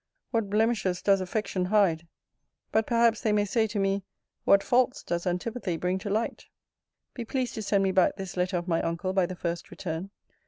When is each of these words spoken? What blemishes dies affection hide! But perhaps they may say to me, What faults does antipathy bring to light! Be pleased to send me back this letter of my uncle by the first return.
What 0.31 0.49
blemishes 0.49 0.99
dies 1.03 1.21
affection 1.21 1.65
hide! 1.65 2.07
But 2.71 2.87
perhaps 2.87 3.21
they 3.21 3.31
may 3.31 3.45
say 3.45 3.67
to 3.67 3.77
me, 3.77 4.01
What 4.45 4.63
faults 4.63 5.03
does 5.03 5.27
antipathy 5.27 5.77
bring 5.77 5.99
to 5.99 6.09
light! 6.09 6.47
Be 7.13 7.23
pleased 7.23 7.53
to 7.53 7.61
send 7.61 7.83
me 7.83 7.91
back 7.91 8.15
this 8.15 8.35
letter 8.35 8.57
of 8.57 8.67
my 8.67 8.81
uncle 8.81 9.13
by 9.13 9.27
the 9.27 9.35
first 9.35 9.69
return. 9.69 10.09